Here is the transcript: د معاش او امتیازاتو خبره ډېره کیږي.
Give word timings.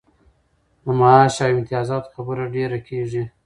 د 0.83 0.85
معاش 0.99 1.35
او 1.43 1.49
امتیازاتو 1.53 2.11
خبره 2.15 2.43
ډېره 2.55 2.79
کیږي. 2.87 3.23